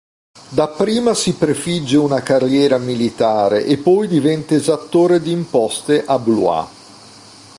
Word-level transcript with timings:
Dapprima 0.49 1.13
si 1.13 1.35
prefigge 1.35 1.95
una 1.95 2.23
carriera 2.23 2.79
militare 2.79 3.65
e 3.65 3.77
poi 3.77 4.07
diventa 4.07 4.55
esattore 4.55 5.21
di 5.21 5.29
imposte 5.31 6.03
a 6.03 6.17
Blois. 6.17 6.67